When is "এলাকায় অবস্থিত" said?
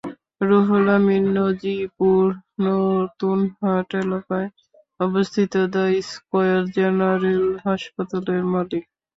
4.03-5.53